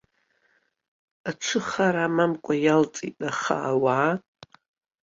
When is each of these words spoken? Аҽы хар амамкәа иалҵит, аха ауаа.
Аҽы 1.29 1.59
хар 1.67 1.95
амамкәа 2.05 2.53
иалҵит, 2.65 3.17
аха 3.29 3.55
ауаа. 3.71 4.11